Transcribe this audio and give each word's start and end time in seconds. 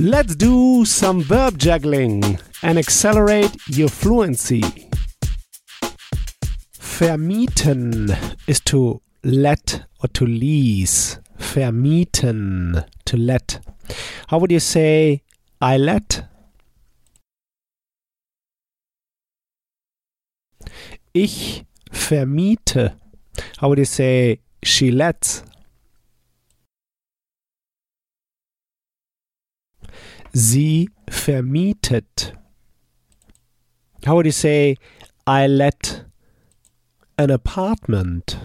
Let's 0.00 0.36
do 0.36 0.84
some 0.84 1.22
verb 1.22 1.58
juggling 1.58 2.38
and 2.62 2.78
accelerate 2.78 3.50
your 3.66 3.88
fluency. 3.88 4.62
Vermieten 6.78 8.16
is 8.46 8.60
to 8.60 9.02
let 9.24 9.86
or 10.00 10.08
to 10.10 10.24
lease. 10.24 11.18
Vermieten, 11.36 12.86
to 13.06 13.16
let. 13.16 13.58
How 14.28 14.38
would 14.38 14.52
you 14.52 14.60
say 14.60 15.24
I 15.60 15.76
let? 15.78 16.28
Ich 21.12 21.64
vermiete. 21.90 22.94
How 23.56 23.68
would 23.68 23.78
you 23.78 23.84
say 23.84 24.38
she 24.62 24.92
lets? 24.92 25.42
Sie 30.32 30.90
vermietet. 31.08 32.34
How 34.04 34.14
would 34.14 34.26
you 34.26 34.32
say 34.32 34.76
I 35.26 35.46
let 35.46 36.04
an 37.16 37.30
apartment? 37.30 38.38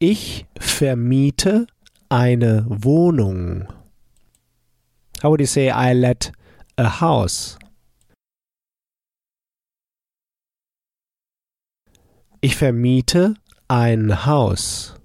Ich 0.00 0.46
vermiete 0.60 1.66
eine 2.08 2.64
Wohnung. 2.68 3.66
How 5.22 5.30
would 5.30 5.40
you 5.40 5.46
say 5.46 5.70
I 5.70 5.92
let 5.92 6.30
a 6.76 7.00
house? 7.00 7.58
Ich 12.40 12.54
vermiete 12.56 13.34
ein 13.68 14.24
Haus. 14.26 14.97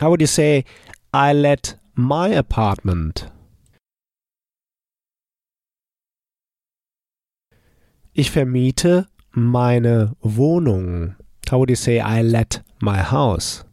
How 0.00 0.10
would 0.10 0.20
you 0.20 0.26
say 0.26 0.64
I 1.12 1.32
let 1.32 1.76
my 1.94 2.28
apartment? 2.28 3.30
Ich 8.12 8.30
vermiete 8.30 9.06
meine 9.32 10.16
Wohnung. 10.22 11.16
How 11.50 11.58
would 11.58 11.70
you 11.70 11.76
say 11.76 12.00
I 12.00 12.22
let 12.22 12.62
my 12.80 13.02
house? 13.02 13.64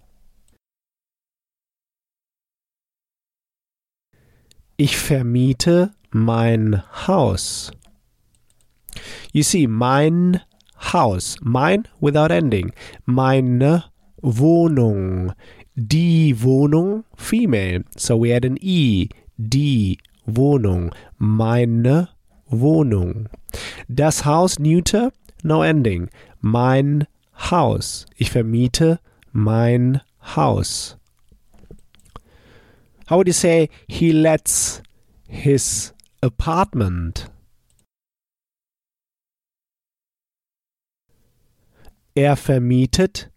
Ich 4.77 4.97
vermiete 4.97 5.93
mein 6.11 6.83
Haus. 7.07 7.71
You 9.31 9.43
see, 9.43 9.67
mein 9.67 10.41
Haus, 10.93 11.37
mein 11.41 11.87
without 11.99 12.31
ending, 12.31 12.73
meine 13.05 13.90
Wohnung, 14.21 15.33
die 15.75 16.41
Wohnung, 16.41 17.05
female, 17.15 17.83
so 17.95 18.17
we 18.17 18.33
add 18.33 18.45
an 18.45 18.57
i, 18.61 19.09
die 19.37 19.97
Wohnung, 20.25 20.93
meine 21.17 22.09
Wohnung. 22.47 23.29
Das 23.87 24.25
Haus, 24.25 24.59
neuter, 24.59 25.11
no 25.43 25.63
ending, 25.63 26.09
mein 26.39 27.07
Haus. 27.33 28.05
Ich 28.15 28.31
vermiete 28.31 28.99
mein 29.31 30.01
Haus. 30.35 30.97
How 33.09 33.17
would 33.17 33.27
you 33.27 33.33
say 33.33 33.69
he 33.87 34.11
lets 34.11 34.81
his 35.27 35.93
apartment? 36.21 37.29
Er 42.13 42.35
vermietet 42.35 43.31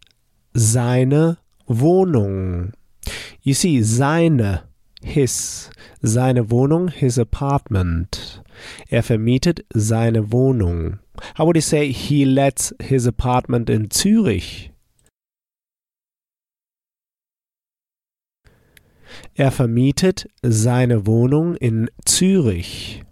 seine 0.55 1.39
Wohnung. 1.69 2.73
You 3.43 3.55
see, 3.55 3.83
seine, 3.83 4.63
his, 5.03 5.71
seine 6.03 6.45
Wohnung, 6.45 6.91
his 6.91 7.19
apartment. 7.19 8.41
Er 8.91 9.03
vermietet 9.03 9.65
seine 9.75 10.33
Wohnung. 10.33 11.01
How 11.35 11.45
would 11.45 11.57
you 11.57 11.63
say 11.63 11.91
he 11.93 12.25
lets 12.25 12.73
his 12.81 13.07
apartment 13.07 13.69
in 13.69 13.89
Zürich? 13.89 14.70
Er 19.39 19.51
vermietet 19.51 20.27
seine 20.43 21.07
Wohnung 21.07 21.57
in 21.57 21.91
Zürich. 22.07 23.03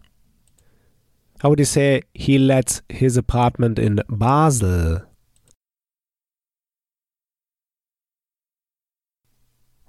How 1.41 1.51
would 1.51 1.59
you 1.59 1.65
say 1.65 2.03
he 2.15 2.39
lets 2.39 2.83
his 2.89 3.17
apartment 3.17 3.79
in 3.79 4.01
Basel? 4.09 5.03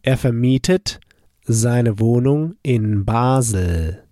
Er 0.05 0.17
vermietet 0.17 0.99
seine 1.45 1.97
Wohnung 1.97 2.57
in 2.61 3.05
Basel. 3.05 4.03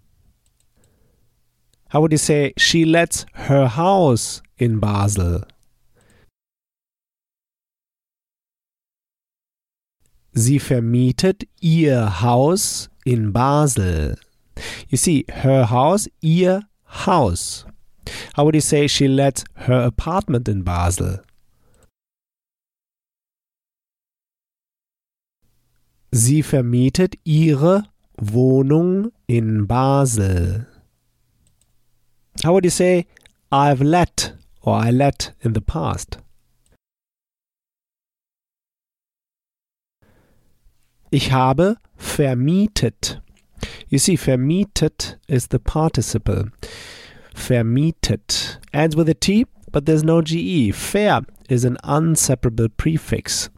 How 1.90 2.00
would 2.00 2.14
you 2.14 2.18
say 2.18 2.54
she 2.56 2.86
lets 2.86 3.26
her 3.34 3.68
house 3.68 4.42
in 4.56 4.80
Basel? 4.80 5.46
Sie 10.34 10.60
vermietet 10.60 11.44
ihr 11.60 12.22
Haus 12.22 12.90
in 13.04 13.34
Basel. 13.34 14.16
You 14.88 14.98
see, 14.98 15.26
her 15.28 15.66
house, 15.66 16.08
ihr 16.22 16.62
Haus. 17.06 17.66
How 18.36 18.46
would 18.46 18.56
you 18.56 18.62
say 18.62 18.88
she 18.88 19.10
lets 19.10 19.44
her 19.56 19.82
apartment 19.84 20.48
in 20.48 20.64
Basel? 20.64 21.20
Sie 26.14 26.44
vermietet 26.44 27.16
ihre 27.24 27.84
Wohnung 28.18 29.14
in 29.28 29.66
Basel. 29.66 30.68
How 32.44 32.54
would 32.54 32.66
you 32.66 32.70
say 32.70 33.08
I've 33.50 33.82
let 33.82 34.34
or 34.62 34.76
I 34.76 34.92
let 34.92 35.34
in 35.42 35.54
the 35.54 35.62
past? 35.62 36.18
Ich 41.12 41.32
habe 41.32 41.78
vermietet. 41.98 43.22
You 43.88 43.98
see, 43.98 44.18
vermietet 44.18 45.18
is 45.28 45.48
the 45.48 45.60
participle. 45.60 46.46
Vermietet 47.34 48.60
ends 48.74 48.98
with 48.98 49.08
a 49.08 49.14
T, 49.14 49.46
but 49.72 49.86
there's 49.86 50.04
no 50.04 50.22
GE. 50.22 50.72
Ver 50.74 51.22
is 51.52 51.66
an 51.66 51.78
unseparable 51.84 52.70
prefix. 52.70 53.50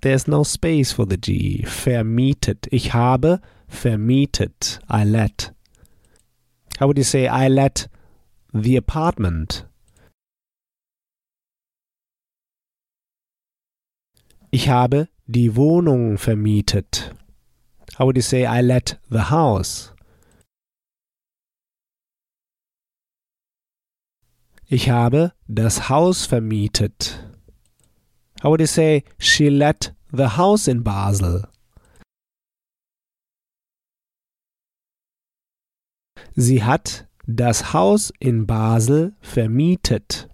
There's 0.00 0.26
no 0.26 0.42
space 0.42 0.90
for 0.90 1.06
the 1.06 1.16
GE. 1.16 1.64
Vermietet. 1.64 2.66
Ich 2.72 2.92
habe 2.92 3.40
vermietet. 3.68 4.80
I 4.90 5.04
let. 5.04 5.52
How 6.80 6.88
would 6.88 6.98
you 6.98 7.04
say 7.04 7.28
I 7.28 7.46
let 7.46 7.86
the 8.52 8.76
apartment? 8.76 9.64
Ich 14.50 14.68
habe 14.68 15.08
die 15.28 15.54
Wohnung 15.54 16.18
vermietet. 16.18 17.12
How 17.96 18.06
would 18.06 18.16
you 18.16 18.22
say 18.22 18.44
I 18.44 18.60
let 18.60 18.98
the 19.08 19.30
house? 19.30 19.92
Ich 24.68 24.90
habe 24.90 25.32
das 25.46 25.88
Haus 25.88 26.26
vermietet. 26.26 27.25
How 28.42 28.50
would 28.50 28.60
you 28.60 28.66
say 28.66 29.04
she 29.18 29.50
let 29.50 29.92
the 30.12 30.30
house 30.30 30.68
in 30.68 30.82
Basel? 30.82 31.44
Sie 36.36 36.58
hat 36.58 37.06
das 37.26 37.72
Haus 37.72 38.12
in 38.20 38.44
Basel 38.44 39.12
vermietet. 39.22 40.28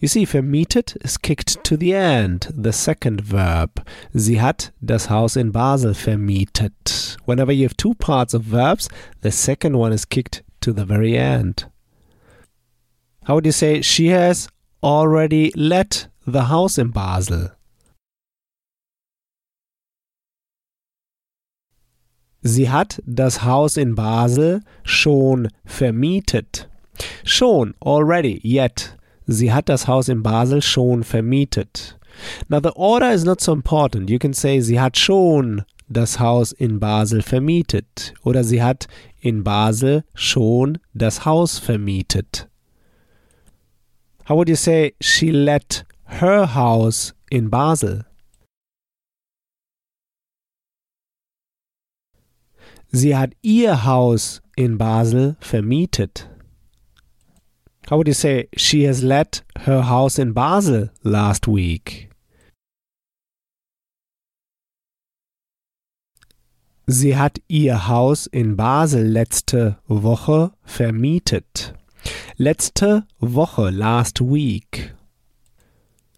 You 0.00 0.08
see, 0.08 0.26
vermietet 0.26 0.96
is 1.02 1.16
kicked 1.16 1.62
to 1.62 1.76
the 1.76 1.94
end, 1.94 2.48
the 2.52 2.72
second 2.72 3.20
verb. 3.20 3.86
Sie 4.16 4.40
hat 4.40 4.72
das 4.84 5.08
Haus 5.08 5.36
in 5.36 5.52
Basel 5.52 5.94
vermietet. 5.94 7.16
Whenever 7.24 7.52
you 7.52 7.62
have 7.62 7.76
two 7.76 7.94
parts 7.94 8.34
of 8.34 8.42
verbs, 8.42 8.88
the 9.20 9.30
second 9.30 9.78
one 9.78 9.92
is 9.92 10.04
kicked 10.04 10.42
to 10.60 10.72
the 10.72 10.84
very 10.84 11.16
end. 11.16 11.66
How 13.24 13.36
would 13.36 13.46
you 13.46 13.52
say 13.52 13.80
she 13.80 14.08
has 14.08 14.48
already 14.82 15.52
let 15.54 16.08
the 16.26 16.48
house 16.48 16.78
in 16.78 16.90
Basel? 16.90 17.52
Sie 22.42 22.68
hat 22.68 23.00
das 23.06 23.44
Haus 23.44 23.76
in 23.76 23.94
Basel 23.94 24.62
schon 24.82 25.48
vermietet. 25.64 26.68
Schon, 27.24 27.74
already, 27.80 28.40
yet. 28.42 28.96
Sie 29.26 29.52
hat 29.52 29.68
das 29.68 29.86
Haus 29.86 30.08
in 30.08 30.22
Basel 30.22 30.60
schon 30.60 31.04
vermietet. 31.04 31.98
Now 32.48 32.60
the 32.60 32.72
order 32.74 33.12
is 33.12 33.24
not 33.24 33.40
so 33.40 33.52
important. 33.52 34.10
You 34.10 34.18
can 34.18 34.34
say 34.34 34.60
sie 34.60 34.80
hat 34.80 34.96
schon 34.96 35.64
das 35.88 36.18
Haus 36.18 36.52
in 36.52 36.80
Basel 36.80 37.22
vermietet 37.22 38.14
oder 38.24 38.44
sie 38.44 38.62
hat 38.62 38.86
in 39.20 39.44
Basel 39.44 40.04
schon 40.14 40.78
das 40.94 41.24
Haus 41.24 41.58
vermietet. 41.58 42.48
How 44.28 44.36
would 44.36 44.48
you 44.48 44.56
say 44.56 44.94
she 45.00 45.30
let 45.30 45.84
her 46.20 46.46
house 46.46 47.12
in 47.30 47.48
Basel? 47.48 48.04
Sie 52.92 53.16
hat 53.16 53.34
ihr 53.42 53.84
Haus 53.84 54.42
in 54.56 54.76
Basel 54.76 55.36
vermietet. 55.40 56.28
How 57.88 57.96
would 57.96 58.06
you 58.06 58.14
say 58.14 58.48
she 58.56 58.84
has 58.84 59.02
let 59.02 59.42
her 59.60 59.82
house 59.82 60.18
in 60.18 60.34
Basel 60.34 60.90
last 61.02 61.48
week? 61.48 62.10
Sie 66.86 67.16
hat 67.16 67.38
ihr 67.48 67.88
Haus 67.88 68.26
in 68.26 68.56
Basel 68.56 69.04
letzte 69.06 69.78
Woche 69.88 70.52
vermietet. 70.64 71.74
Letzte 72.36 73.06
Woche, 73.20 73.70
last 73.70 74.20
week. 74.20 74.94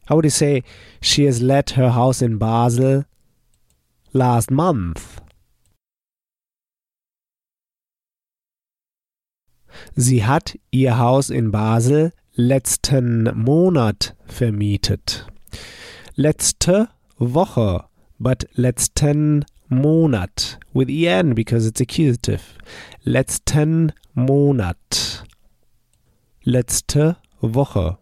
How 0.06 0.16
would 0.16 0.24
you 0.24 0.30
say 0.30 0.62
she 1.00 1.24
has 1.24 1.40
let 1.40 1.70
her 1.70 1.90
house 1.90 2.20
in 2.20 2.38
Basel 2.38 3.04
last 4.12 4.50
month? 4.50 5.20
Sie 9.96 10.22
hat 10.22 10.56
ihr 10.70 10.98
Haus 10.98 11.30
in 11.30 11.50
Basel 11.50 12.12
letzten 12.36 13.24
Monat 13.34 14.14
vermietet. 14.26 15.26
Letzte 16.16 16.88
Woche, 17.18 17.84
but 18.18 18.44
letzten 18.54 19.44
Monat 19.68 20.58
with 20.72 20.88
en 20.90 21.34
because 21.34 21.66
it's 21.66 21.80
accusative. 21.80 22.58
Letzten 23.04 23.92
Monat. 24.14 25.22
Letzte 26.44 27.16
Woche. 27.40 27.98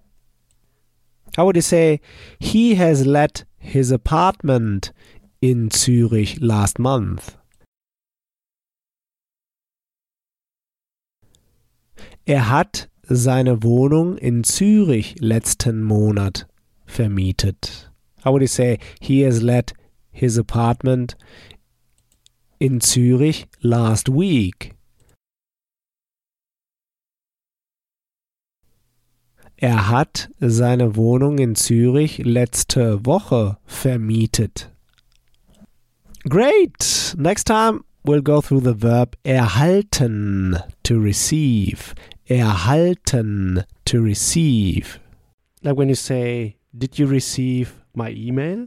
How 1.37 1.47
would 1.47 1.57
you 1.57 1.63
say 1.63 2.01
he 2.39 2.75
has 2.75 3.07
let 3.07 3.45
his 3.59 3.91
apartment 3.91 4.93
in 5.41 5.71
Zürich 5.71 6.39
last 6.41 6.79
month? 6.79 7.37
Er 12.29 12.49
hat 12.49 12.89
seine 13.09 13.63
Wohnung 13.63 14.17
in 14.19 14.43
Zürich 14.45 15.17
letzten 15.21 15.83
Monat 15.83 16.47
vermietet. 16.87 17.89
How 18.23 18.33
would 18.33 18.43
you 18.43 18.49
say 18.49 18.79
he 19.01 19.23
has 19.23 19.43
let 19.43 19.73
his 20.11 20.37
apartment 20.37 21.17
in 22.61 22.79
Zürich 22.81 23.47
last 23.63 24.09
week? 24.09 24.75
Er 29.63 29.89
hat 29.89 30.29
seine 30.41 30.97
Wohnung 30.97 31.39
in 31.39 31.55
Zürich 31.55 32.19
letzte 32.19 33.07
Woche 33.07 33.59
vermietet. 33.65 34.73
Great! 36.29 37.15
Next 37.17 37.45
time 37.45 37.85
we'll 38.05 38.23
go 38.23 38.41
through 38.41 38.63
the 38.63 38.75
verb 38.75 39.17
erhalten 39.23 40.59
to 40.83 40.99
receive. 40.99 41.95
Erhalten 42.29 43.63
to 43.85 44.01
receive. 44.01 44.99
Like 45.63 45.77
when 45.77 45.89
you 45.89 45.95
say, 45.95 46.57
Did 46.77 46.99
you 46.99 47.07
receive 47.07 47.85
my 47.95 48.11
email? 48.11 48.67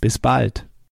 Bis 0.00 0.18
bald. 0.18 0.66